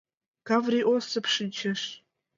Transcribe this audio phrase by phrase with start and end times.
[0.47, 1.81] Каврий Осып шинчеш.